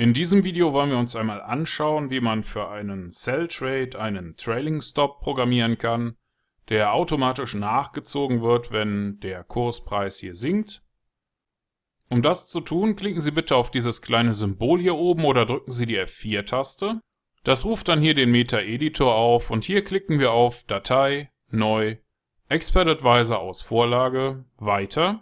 In 0.00 0.14
diesem 0.14 0.44
Video 0.44 0.72
wollen 0.72 0.90
wir 0.90 0.98
uns 0.98 1.16
einmal 1.16 1.42
anschauen, 1.42 2.08
wie 2.08 2.20
man 2.20 2.44
für 2.44 2.68
einen 2.68 3.10
Sell 3.10 3.48
Trade 3.48 3.98
einen 4.00 4.36
Trailing 4.36 4.80
Stop 4.80 5.20
programmieren 5.20 5.76
kann, 5.76 6.14
der 6.68 6.92
automatisch 6.92 7.54
nachgezogen 7.54 8.40
wird, 8.40 8.70
wenn 8.70 9.18
der 9.18 9.42
Kurspreis 9.42 10.20
hier 10.20 10.36
sinkt. 10.36 10.84
Um 12.08 12.22
das 12.22 12.48
zu 12.48 12.60
tun, 12.60 12.94
klicken 12.94 13.20
Sie 13.20 13.32
bitte 13.32 13.56
auf 13.56 13.72
dieses 13.72 14.00
kleine 14.00 14.34
Symbol 14.34 14.80
hier 14.80 14.94
oben 14.94 15.24
oder 15.24 15.44
drücken 15.44 15.72
Sie 15.72 15.86
die 15.86 15.98
F4-Taste. 15.98 17.00
Das 17.42 17.64
ruft 17.64 17.88
dann 17.88 18.00
hier 18.00 18.14
den 18.14 18.30
Meta-Editor 18.30 19.12
auf 19.12 19.50
und 19.50 19.64
hier 19.64 19.82
klicken 19.82 20.20
wir 20.20 20.30
auf 20.30 20.62
Datei, 20.62 21.32
Neu, 21.50 21.96
Expert 22.48 22.86
Advisor 22.86 23.40
aus 23.40 23.62
Vorlage, 23.62 24.44
Weiter. 24.58 25.20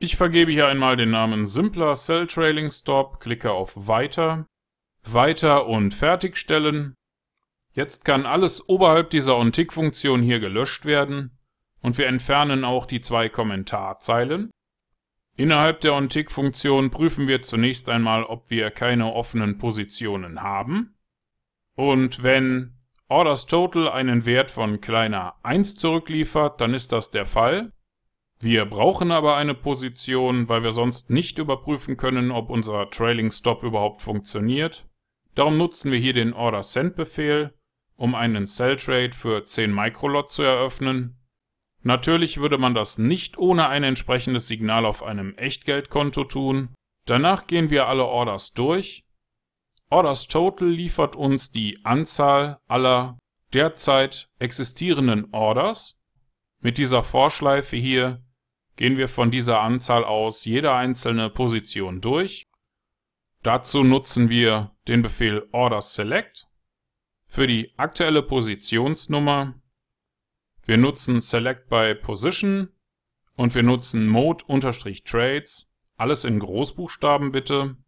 Ich 0.00 0.14
vergebe 0.14 0.52
hier 0.52 0.68
einmal 0.68 0.96
den 0.96 1.10
Namen 1.10 1.44
Simpler 1.44 1.94
Cell 1.94 2.28
Trailing 2.28 2.70
Stop, 2.70 3.18
klicke 3.18 3.50
auf 3.50 3.88
Weiter, 3.88 4.46
Weiter 5.02 5.66
und 5.66 5.92
Fertigstellen. 5.92 6.94
Jetzt 7.72 8.04
kann 8.04 8.24
alles 8.24 8.68
oberhalb 8.68 9.10
dieser 9.10 9.36
OnTick-Funktion 9.36 10.22
hier 10.22 10.38
gelöscht 10.38 10.84
werden 10.84 11.36
und 11.80 11.98
wir 11.98 12.06
entfernen 12.06 12.64
auch 12.64 12.86
die 12.86 13.00
zwei 13.00 13.28
Kommentarzeilen. 13.28 14.52
Innerhalb 15.36 15.80
der 15.80 15.94
OnTick-Funktion 15.94 16.90
prüfen 16.90 17.26
wir 17.26 17.42
zunächst 17.42 17.88
einmal, 17.88 18.22
ob 18.22 18.50
wir 18.50 18.70
keine 18.70 19.12
offenen 19.12 19.58
Positionen 19.58 20.42
haben. 20.42 20.96
Und 21.74 22.22
wenn 22.22 22.78
Orders 23.08 23.46
Total 23.46 23.88
einen 23.88 24.26
Wert 24.26 24.52
von 24.52 24.80
kleiner 24.80 25.34
1 25.42 25.74
zurückliefert, 25.74 26.60
dann 26.60 26.72
ist 26.72 26.92
das 26.92 27.10
der 27.10 27.26
Fall. 27.26 27.72
Wir 28.40 28.66
brauchen 28.66 29.10
aber 29.10 29.36
eine 29.36 29.54
Position, 29.54 30.48
weil 30.48 30.62
wir 30.62 30.70
sonst 30.70 31.10
nicht 31.10 31.38
überprüfen 31.38 31.96
können, 31.96 32.30
ob 32.30 32.50
unser 32.50 32.88
Trailing 32.90 33.32
Stop 33.32 33.64
überhaupt 33.64 34.00
funktioniert. 34.00 34.86
Darum 35.34 35.56
nutzen 35.56 35.90
wir 35.90 35.98
hier 35.98 36.12
den 36.12 36.32
Order 36.32 36.62
Send 36.62 36.94
Befehl, 36.94 37.52
um 37.96 38.14
einen 38.14 38.46
Sell 38.46 38.76
Trade 38.76 39.12
für 39.12 39.44
10 39.44 39.74
Microlot 39.74 40.30
zu 40.30 40.42
eröffnen. 40.42 41.18
Natürlich 41.82 42.38
würde 42.38 42.58
man 42.58 42.74
das 42.74 42.98
nicht 42.98 43.38
ohne 43.38 43.68
ein 43.68 43.82
entsprechendes 43.82 44.46
Signal 44.46 44.84
auf 44.84 45.02
einem 45.02 45.34
Echtgeldkonto 45.34 46.24
tun. 46.24 46.74
Danach 47.06 47.46
gehen 47.48 47.70
wir 47.70 47.88
alle 47.88 48.04
Orders 48.04 48.52
durch. 48.52 49.04
Orders 49.90 50.28
Total 50.28 50.68
liefert 50.68 51.16
uns 51.16 51.50
die 51.50 51.84
Anzahl 51.84 52.58
aller 52.68 53.18
derzeit 53.52 54.28
existierenden 54.38 55.32
Orders. 55.32 55.98
Mit 56.60 56.78
dieser 56.78 57.02
Vorschleife 57.02 57.76
hier 57.76 58.22
gehen 58.78 58.96
wir 58.96 59.08
von 59.08 59.30
dieser 59.30 59.60
Anzahl 59.60 60.04
aus 60.04 60.46
jede 60.46 60.72
einzelne 60.72 61.28
Position 61.28 62.00
durch. 62.00 62.46
Dazu 63.42 63.82
nutzen 63.82 64.30
wir 64.30 64.74
den 64.86 65.02
Befehl 65.02 65.48
Order 65.52 65.82
Select. 65.82 66.46
Für 67.26 67.46
die 67.46 67.70
aktuelle 67.76 68.22
Positionsnummer 68.22 69.60
wir 70.68 70.76
nutzen 70.76 71.22
Select 71.22 71.70
by 71.70 71.94
Position 71.94 72.68
und 73.36 73.54
wir 73.54 73.62
nutzen 73.62 74.06
Mode-Trades, 74.06 75.72
alles 75.96 76.24
in 76.26 76.38
Großbuchstaben 76.38 77.32
bitte. 77.32 77.78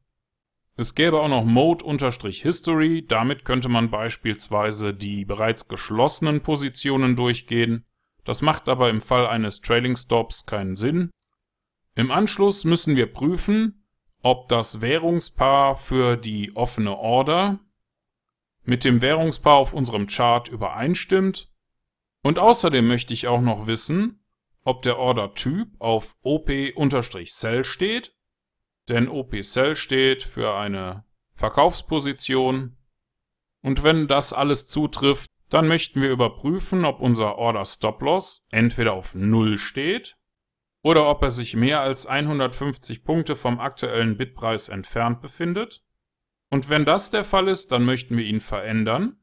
Es 0.76 0.94
gäbe 0.94 1.20
auch 1.20 1.28
noch 1.28 1.44
Mode-History, 1.44 3.04
damit 3.06 3.44
könnte 3.44 3.68
man 3.68 3.90
beispielsweise 3.90 4.94
die 4.94 5.26
bereits 5.26 5.68
geschlossenen 5.68 6.40
Positionen 6.40 7.16
durchgehen. 7.16 7.84
Das 8.30 8.42
macht 8.42 8.68
aber 8.68 8.90
im 8.90 9.00
Fall 9.00 9.26
eines 9.26 9.60
Trailing 9.60 9.96
Stops 9.96 10.46
keinen 10.46 10.76
Sinn. 10.76 11.10
Im 11.96 12.12
Anschluss 12.12 12.62
müssen 12.62 12.94
wir 12.94 13.12
prüfen, 13.12 13.84
ob 14.22 14.48
das 14.48 14.80
Währungspaar 14.80 15.74
für 15.74 16.16
die 16.16 16.54
offene 16.54 16.96
Order 16.96 17.58
mit 18.62 18.84
dem 18.84 19.02
Währungspaar 19.02 19.56
auf 19.56 19.72
unserem 19.74 20.06
Chart 20.06 20.46
übereinstimmt. 20.46 21.50
Und 22.22 22.38
außerdem 22.38 22.86
möchte 22.86 23.12
ich 23.14 23.26
auch 23.26 23.40
noch 23.40 23.66
wissen, 23.66 24.22
ob 24.62 24.82
der 24.82 24.98
Order-Typ 24.98 25.68
auf 25.80 26.14
OP-Sell 26.22 27.64
steht, 27.64 28.14
denn 28.88 29.08
OP-Sell 29.08 29.74
steht 29.74 30.22
für 30.22 30.54
eine 30.54 31.04
Verkaufsposition. 31.34 32.76
Und 33.60 33.82
wenn 33.82 34.06
das 34.06 34.32
alles 34.32 34.68
zutrifft, 34.68 35.26
dann 35.50 35.68
möchten 35.68 36.00
wir 36.00 36.10
überprüfen, 36.10 36.84
ob 36.84 37.00
unser 37.00 37.36
Order 37.36 37.64
Stop 37.64 38.00
Loss 38.02 38.46
entweder 38.50 38.92
auf 38.94 39.14
0 39.14 39.58
steht 39.58 40.16
oder 40.82 41.10
ob 41.10 41.22
er 41.22 41.30
sich 41.30 41.56
mehr 41.56 41.80
als 41.80 42.06
150 42.06 43.04
Punkte 43.04 43.36
vom 43.36 43.60
aktuellen 43.60 44.16
Bitpreis 44.16 44.68
entfernt 44.68 45.20
befindet. 45.20 45.84
Und 46.50 46.68
wenn 46.68 46.84
das 46.84 47.10
der 47.10 47.24
Fall 47.24 47.48
ist, 47.48 47.72
dann 47.72 47.84
möchten 47.84 48.16
wir 48.16 48.24
ihn 48.24 48.40
verändern. 48.40 49.16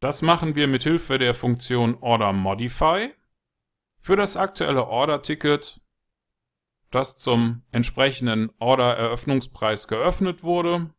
Das 0.00 0.22
machen 0.22 0.54
wir 0.54 0.68
mit 0.68 0.82
Hilfe 0.82 1.18
der 1.18 1.34
Funktion 1.34 1.96
Order 2.00 2.32
Modify. 2.32 3.12
Für 3.98 4.16
das 4.16 4.36
aktuelle 4.36 4.86
Order-Ticket, 4.86 5.80
das 6.90 7.16
zum 7.18 7.62
entsprechenden 7.72 8.52
Order-Eröffnungspreis 8.58 9.88
geöffnet 9.88 10.42
wurde, 10.42 10.94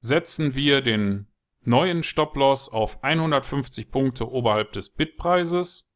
setzen 0.00 0.54
wir 0.54 0.80
den 0.80 1.26
neuen 1.62 2.02
Stop-Loss 2.02 2.68
auf 2.68 3.02
150 3.02 3.90
Punkte 3.90 4.30
oberhalb 4.30 4.72
des 4.72 4.90
Bitpreises. 4.94 5.94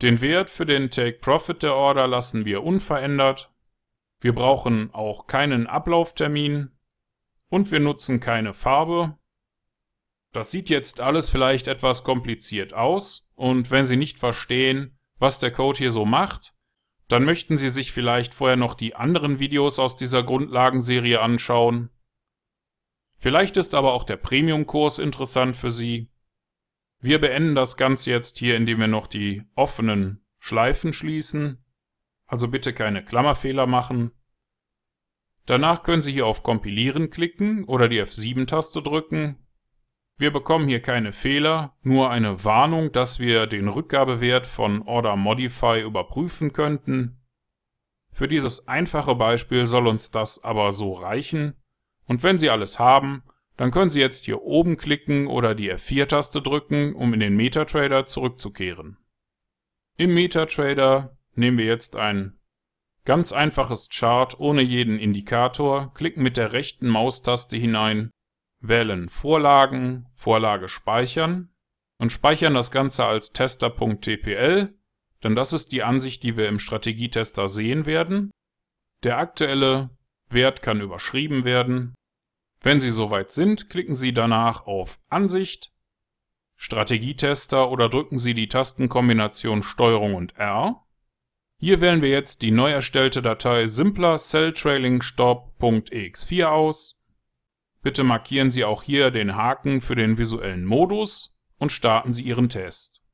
Den 0.00 0.20
Wert 0.20 0.50
für 0.50 0.66
den 0.66 0.90
Take-Profit 0.90 1.62
der 1.62 1.74
Order 1.74 2.06
lassen 2.06 2.44
wir 2.44 2.62
unverändert. 2.62 3.52
Wir 4.20 4.34
brauchen 4.34 4.92
auch 4.92 5.26
keinen 5.26 5.66
Ablauftermin 5.66 6.70
und 7.48 7.70
wir 7.70 7.80
nutzen 7.80 8.20
keine 8.20 8.54
Farbe. 8.54 9.18
Das 10.32 10.50
sieht 10.50 10.68
jetzt 10.68 11.00
alles 11.00 11.30
vielleicht 11.30 11.68
etwas 11.68 12.04
kompliziert 12.04 12.74
aus 12.74 13.30
und 13.34 13.70
wenn 13.70 13.86
Sie 13.86 13.96
nicht 13.96 14.18
verstehen, 14.18 14.98
was 15.18 15.38
der 15.38 15.50
Code 15.50 15.78
hier 15.78 15.92
so 15.92 16.04
macht, 16.04 16.54
dann 17.08 17.24
möchten 17.24 17.56
Sie 17.56 17.70
sich 17.70 17.92
vielleicht 17.92 18.34
vorher 18.34 18.56
noch 18.56 18.74
die 18.74 18.94
anderen 18.94 19.38
Videos 19.38 19.78
aus 19.78 19.96
dieser 19.96 20.22
Grundlagenserie 20.22 21.20
anschauen. 21.20 21.90
Vielleicht 23.18 23.56
ist 23.56 23.74
aber 23.74 23.92
auch 23.92 24.04
der 24.04 24.16
Premium-Kurs 24.16 25.00
interessant 25.00 25.56
für 25.56 25.72
Sie. 25.72 26.08
Wir 27.00 27.20
beenden 27.20 27.56
das 27.56 27.76
Ganze 27.76 28.10
jetzt 28.10 28.38
hier, 28.38 28.56
indem 28.56 28.78
wir 28.78 28.86
noch 28.86 29.08
die 29.08 29.42
offenen 29.56 30.24
Schleifen 30.38 30.92
schließen. 30.92 31.64
Also 32.26 32.48
bitte 32.48 32.72
keine 32.72 33.04
Klammerfehler 33.04 33.66
machen. 33.66 34.12
Danach 35.46 35.82
können 35.82 36.02
Sie 36.02 36.12
hier 36.12 36.26
auf 36.26 36.42
Kompilieren 36.42 37.10
klicken 37.10 37.64
oder 37.64 37.88
die 37.88 38.00
F7-Taste 38.00 38.82
drücken. 38.82 39.44
Wir 40.16 40.32
bekommen 40.32 40.68
hier 40.68 40.82
keine 40.82 41.12
Fehler, 41.12 41.76
nur 41.82 42.10
eine 42.10 42.44
Warnung, 42.44 42.92
dass 42.92 43.18
wir 43.18 43.46
den 43.46 43.68
Rückgabewert 43.68 44.46
von 44.46 44.82
Order 44.82 45.16
Modify 45.16 45.80
überprüfen 45.80 46.52
könnten. 46.52 47.20
Für 48.12 48.28
dieses 48.28 48.68
einfache 48.68 49.14
Beispiel 49.14 49.66
soll 49.66 49.86
uns 49.86 50.10
das 50.10 50.42
aber 50.44 50.72
so 50.72 50.92
reichen. 50.92 51.57
Und 52.08 52.22
wenn 52.24 52.38
Sie 52.38 52.50
alles 52.50 52.78
haben, 52.78 53.22
dann 53.56 53.70
können 53.70 53.90
Sie 53.90 54.00
jetzt 54.00 54.24
hier 54.24 54.42
oben 54.42 54.76
klicken 54.76 55.26
oder 55.26 55.54
die 55.54 55.72
F4-Taste 55.72 56.42
drücken, 56.42 56.94
um 56.94 57.14
in 57.14 57.20
den 57.20 57.36
MetaTrader 57.36 58.06
zurückzukehren. 58.06 58.96
Im 59.96 60.14
MetaTrader 60.14 61.16
nehmen 61.34 61.58
wir 61.58 61.66
jetzt 61.66 61.96
ein 61.96 62.38
ganz 63.04 63.32
einfaches 63.32 63.88
Chart 63.90 64.38
ohne 64.38 64.62
jeden 64.62 64.98
Indikator, 64.98 65.92
klicken 65.94 66.22
mit 66.22 66.36
der 66.36 66.52
rechten 66.52 66.88
Maustaste 66.88 67.56
hinein, 67.56 68.10
wählen 68.60 69.08
Vorlagen, 69.08 70.06
Vorlage 70.14 70.68
speichern 70.68 71.50
und 71.98 72.12
speichern 72.12 72.54
das 72.54 72.70
Ganze 72.70 73.04
als 73.04 73.32
tester.tpl, 73.32 74.74
denn 75.24 75.34
das 75.34 75.52
ist 75.52 75.72
die 75.72 75.82
Ansicht, 75.82 76.22
die 76.22 76.36
wir 76.36 76.48
im 76.48 76.58
Strategietester 76.58 77.48
sehen 77.48 77.86
werden. 77.86 78.30
Der 79.02 79.18
aktuelle 79.18 79.90
Wert 80.30 80.62
kann 80.62 80.80
überschrieben 80.80 81.44
werden 81.44 81.94
wenn 82.60 82.80
Sie 82.80 82.90
soweit 82.90 83.30
sind, 83.30 83.70
klicken 83.70 83.94
Sie 83.94 84.12
danach 84.12 84.66
auf 84.66 84.98
Ansicht, 85.08 85.72
Strategietester 86.56 87.70
oder 87.70 87.88
drücken 87.88 88.18
Sie 88.18 88.34
die 88.34 88.48
Tastenkombination 88.48 89.62
STRG 89.62 90.12
und 90.14 90.36
R. 90.36 90.84
Hier 91.60 91.80
wählen 91.80 92.02
wir 92.02 92.10
jetzt 92.10 92.42
die 92.42 92.50
neu 92.50 92.70
erstellte 92.70 93.22
Datei 93.22 93.68
simpler 93.68 94.16
celltrailingstop.ex4 94.16 96.46
aus. 96.46 97.00
Bitte 97.82 98.02
markieren 98.02 98.50
Sie 98.50 98.64
auch 98.64 98.82
hier 98.82 99.12
den 99.12 99.36
Haken 99.36 99.80
für 99.80 99.94
den 99.94 100.18
visuellen 100.18 100.64
Modus 100.64 101.38
und 101.58 101.70
starten 101.70 102.12
Sie 102.12 102.24
Ihren 102.24 102.48
Test. 102.48 103.04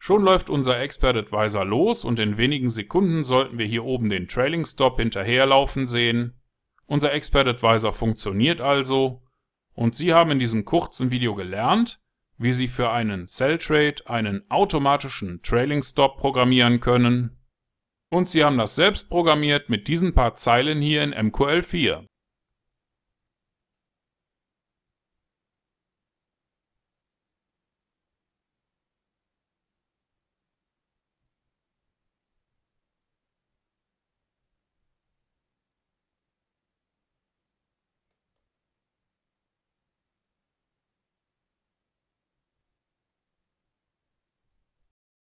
Schon 0.00 0.22
läuft 0.22 0.50
unser 0.50 0.80
Expert 0.80 1.16
Advisor 1.16 1.64
los 1.64 2.04
und 2.04 2.18
in 2.18 2.38
wenigen 2.38 2.70
Sekunden 2.70 3.22
sollten 3.22 3.58
wir 3.58 3.66
hier 3.66 3.84
oben 3.84 4.08
den 4.08 4.26
Trailing 4.26 4.64
Stop 4.64 4.98
hinterherlaufen 4.98 5.86
sehen 5.86 6.40
unser 6.90 7.12
Expert 7.12 7.46
Advisor 7.46 7.92
funktioniert 7.92 8.60
also 8.60 9.22
und 9.74 9.94
Sie 9.94 10.12
haben 10.12 10.32
in 10.32 10.40
diesem 10.40 10.64
kurzen 10.64 11.12
Video 11.12 11.36
gelernt, 11.36 12.00
wie 12.36 12.52
Sie 12.52 12.66
für 12.66 12.90
einen 12.90 13.28
Sell 13.28 13.58
Trade 13.58 13.94
einen 14.06 14.42
automatischen 14.50 15.40
Trailing 15.42 15.84
Stop 15.84 16.16
programmieren 16.16 16.80
können. 16.80 17.38
Und 18.10 18.28
Sie 18.28 18.42
haben 18.42 18.58
das 18.58 18.74
selbst 18.74 19.08
programmiert 19.08 19.68
mit 19.68 19.86
diesen 19.86 20.16
paar 20.16 20.34
Zeilen 20.34 20.80
hier 20.80 21.04
in 21.04 21.14
MQL4. 21.14 22.06